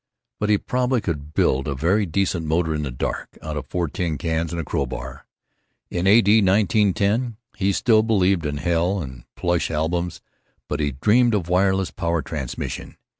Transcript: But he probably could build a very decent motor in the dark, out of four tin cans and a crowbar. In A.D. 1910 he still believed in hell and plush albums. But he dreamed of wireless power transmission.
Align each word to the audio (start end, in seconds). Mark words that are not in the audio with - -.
But 0.39 0.49
he 0.49 0.57
probably 0.57 0.99
could 0.99 1.35
build 1.35 1.67
a 1.67 1.75
very 1.75 2.07
decent 2.07 2.47
motor 2.47 2.73
in 2.73 2.81
the 2.81 2.89
dark, 2.89 3.37
out 3.43 3.55
of 3.55 3.67
four 3.67 3.87
tin 3.87 4.17
cans 4.17 4.51
and 4.51 4.59
a 4.59 4.65
crowbar. 4.65 5.27
In 5.91 6.07
A.D. 6.07 6.31
1910 6.37 7.37
he 7.55 7.71
still 7.71 8.01
believed 8.01 8.47
in 8.47 8.57
hell 8.57 8.99
and 8.99 9.25
plush 9.35 9.69
albums. 9.69 10.19
But 10.67 10.79
he 10.79 10.93
dreamed 10.93 11.35
of 11.35 11.49
wireless 11.49 11.91
power 11.91 12.23
transmission. 12.23 12.97